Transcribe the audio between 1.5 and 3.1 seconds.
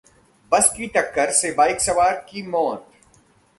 bike सवार की मौत